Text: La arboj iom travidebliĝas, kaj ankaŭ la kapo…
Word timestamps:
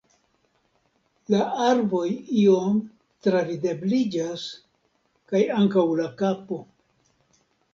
La 1.33 1.41
arboj 1.65 2.07
iom 2.45 2.79
travidebliĝas, 3.27 4.47
kaj 5.33 5.43
ankaŭ 5.61 5.85
la 6.01 6.09
kapo… 6.23 6.59